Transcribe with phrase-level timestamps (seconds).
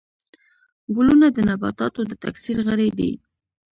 [0.95, 3.11] ګلونه د نباتاتو د تکثیر غړي دي